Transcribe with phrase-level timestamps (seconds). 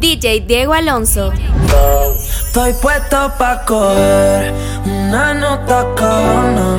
[0.00, 1.30] DJ Diego Alonso.
[2.46, 4.52] Estoy puesto pa' coger
[4.86, 6.78] una nota cabrona.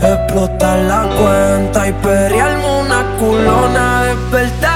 [0.00, 4.04] Explotar la cuenta y periarme una culona.
[4.04, 4.73] Despertar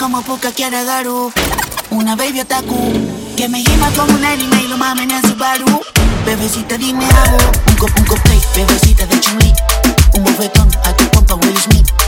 [0.00, 1.30] como Puka quiere Garu.
[1.90, 2.90] Una baby otaku
[3.36, 5.66] que me gima como un anime y lo mamen en su baru.
[6.24, 7.36] Bebecita, dime hago
[7.68, 9.38] un cop, un cosplay, bebecita de chun
[10.16, 11.99] Un bofetón a tu compa Will Smith.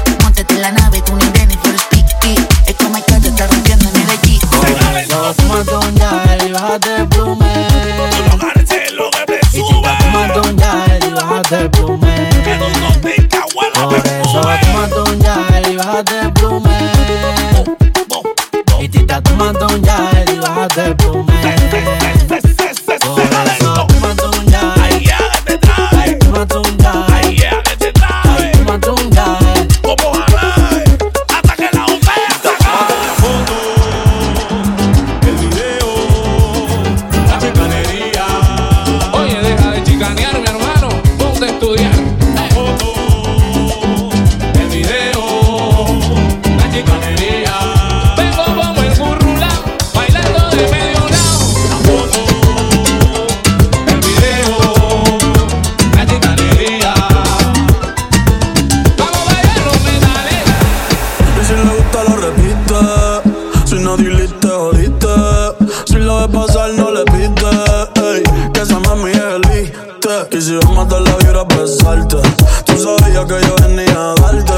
[70.35, 72.17] A dar la vibra a besarte
[72.65, 74.55] Tú sabías que yo venía a darte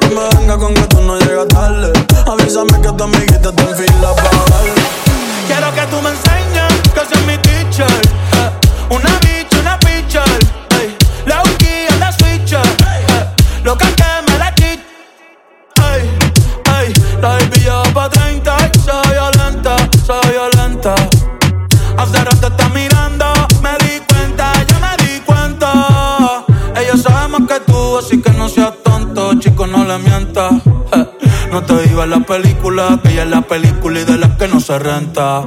[0.00, 1.92] No me venga con que tú no llegas tarde
[2.26, 4.82] Avísame que tu amiguita está en fila para darle
[5.46, 7.86] Quiero que tú me enseñes que soy mi teacher.
[7.86, 8.50] eh.
[8.88, 9.37] Una bitch,
[31.98, 35.42] Iba la película, que ella es la película y de las que no se renta.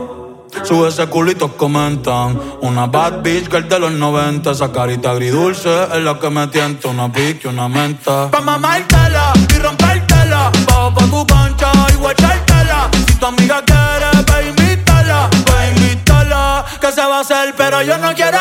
[0.63, 2.38] Sube ese culito, comentan.
[2.59, 4.51] Una bad bitch girl de los 90.
[4.51, 6.90] Esa carita agridulce es la que me tienta.
[6.90, 8.29] Una pique, una menta.
[8.31, 10.51] Pa' mamártela y rompértela.
[10.67, 12.90] Bajo pa' tu cancha y guachártela.
[13.07, 15.29] Si tu amiga quiere, ve invítala.
[15.31, 16.66] Ve invítala.
[16.81, 18.40] Que se va a hacer, pero yo no quiero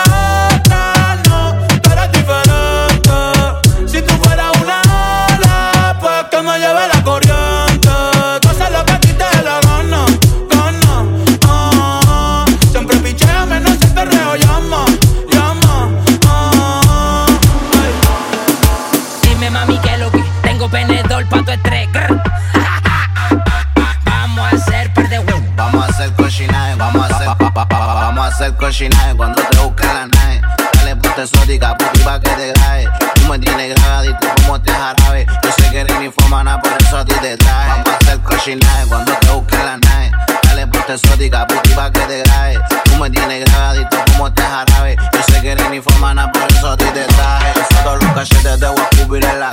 [31.21, 32.89] Ponte exótica, puti pa' que te grabe.
[33.15, 35.27] Tú me tienes grabadito como este jarabe.
[35.43, 37.83] Yo sé que eres mi fomana, por eso a ti te traje.
[37.85, 40.13] Vamos a hacer cochinaje cuando te busque la nave.
[40.45, 42.59] Dale ponte exótica, puti pa' que te grabe.
[42.85, 44.97] Tú me tienes grabadito como este jarabe.
[45.13, 47.53] Yo sé que eres mi fomana, por eso a ti te traje.
[47.85, 49.51] Todos los cachetes te voy a cubrir en la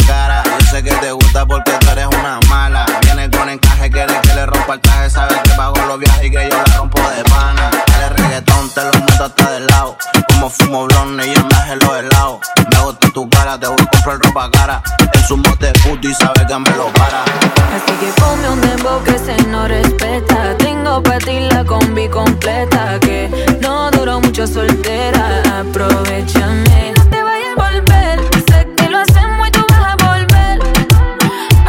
[25.77, 28.19] No te vayas a volver.
[28.49, 30.59] Sé que lo hacemos y tú vas a volver.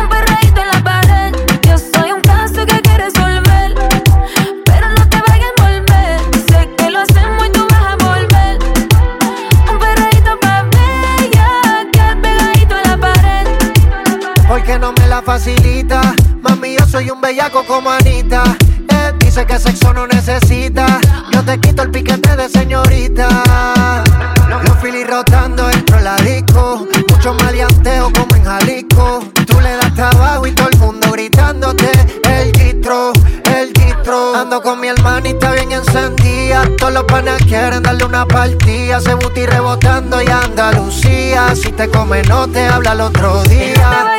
[0.01, 1.35] Un perreíto en la pared.
[1.69, 3.75] Yo soy un caso que que resolver.
[4.65, 6.21] Pero no te vayas a volver.
[6.49, 8.59] Sé que lo hacemos y tú vas a volver.
[9.71, 11.87] Un perreíto pa' bella.
[11.93, 13.47] Que en la pared.
[14.49, 16.01] Porque no me la facilita.
[16.41, 18.43] Mami, yo soy un bellaco como Anita.
[18.89, 20.99] Él dice que sexo no necesita.
[21.31, 23.78] Yo te quito el piquete de señorita.
[26.55, 26.89] Los filis rotando dentro la disco.
[27.09, 29.25] Mucho maleanteo como en Jalisco.
[29.47, 31.91] Tú le das trabajo y todo el mundo gritándote.
[32.29, 33.13] El gistro,
[33.55, 34.35] el gistro.
[34.35, 36.69] Ando con mi hermanita bien encendida.
[36.79, 39.01] Todos los panas quieren darle una partida.
[39.01, 41.55] Se buti rebotando y Andalucía.
[41.55, 44.19] Si te come, no te habla el otro día.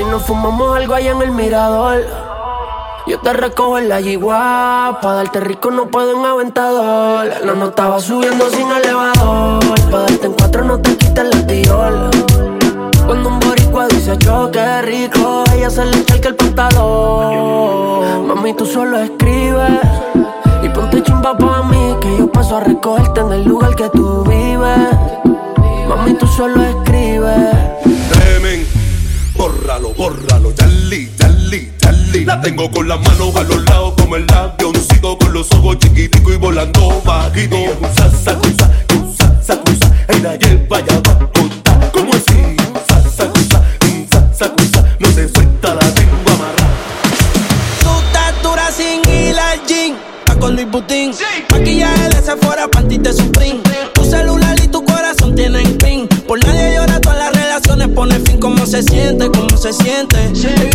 [0.00, 2.04] y nos fumamos algo allá en el mirador.
[3.06, 7.26] Yo te recojo en la yigua, pa' darte rico no puedo en aventador.
[7.44, 9.60] La nota va subiendo sin elevador,
[9.90, 12.10] pa' darte en cuatro no te quites la tiola.
[13.06, 18.26] Cuando un boricua dice choque rico, ella se le echa el pantalón.
[18.26, 19.80] Mami, tú solo escribes
[20.62, 24.24] y ponte chimba pa' mí, que yo paso a recogerte en el lugar que tú
[24.24, 24.88] vives.
[25.86, 27.83] Mami, tú solo escribes.
[29.36, 32.24] Bórralo, bórralo, Charlie, Charlie, Charlie.
[32.24, 36.34] La tengo con las manos a los lados como el avioncito con los ojos chiquiticos
[36.34, 37.56] y volando bajito.
[37.56, 41.13] Usa, sacusa, usa, sacusa, en la hierba ya va
[58.74, 59.30] se siente?
[59.30, 60.73] ¿Cómo se siente?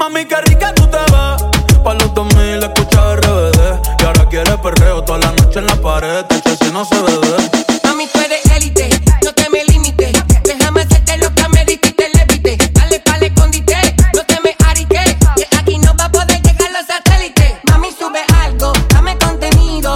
[0.00, 1.82] Mami, qué rica tú te ves.
[1.84, 3.60] Pa' los 2000 escucha RBD.
[4.00, 6.24] Y ahora quiere perreo toda la noche en la pared.
[6.24, 7.36] Te si no se bebe.
[7.84, 8.88] Mami, tú eres élite,
[9.22, 10.12] no te me limites.
[10.42, 12.56] Déjame hacerte lo que me diste y te levite.
[12.72, 13.76] Dale pa'l escondite,
[14.14, 15.18] no te me arique.
[15.36, 17.52] Que aquí no va a poder llegar los satélites.
[17.70, 19.94] Mami, sube algo, dame contenido.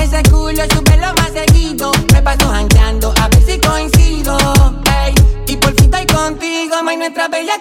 [0.00, 1.90] Ese culo sube lo más seguido.
[2.12, 4.36] Me paso jangueando, a ver si coincido.
[5.04, 5.14] Ey,
[5.48, 7.58] y por fin estoy contigo, may nuestra bella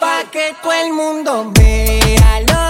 [0.00, 2.65] pa' que todo el mundo vea lo